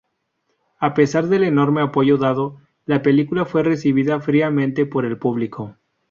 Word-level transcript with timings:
A 0.79 0.95
pesar 0.95 1.27
del 1.27 1.43
enorme 1.43 1.79
apoyo 1.81 2.17
dado, 2.17 2.59
la 2.87 3.03
película 3.03 3.45
fue 3.45 3.61
recibida 3.61 4.19
fríamente 4.19 4.87
por 4.87 5.05
el 5.05 5.19
público. 5.19 5.77